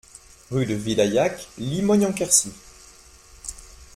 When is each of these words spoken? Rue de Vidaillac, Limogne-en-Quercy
Rue 0.49 0.65
de 0.65 0.73
Vidaillac, 0.73 1.47
Limogne-en-Quercy 1.59 2.51